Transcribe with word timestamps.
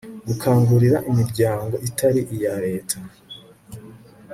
gukangurira 0.27 0.97
imiryango 1.11 1.75
itari 1.87 2.21
iya 2.35 2.53
leta 2.65 2.97